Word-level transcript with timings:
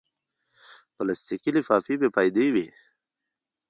پلاستيکي 0.95 1.49
لفافې 1.55 1.93
بېفایدې 2.01 2.47
وي. 2.53 2.67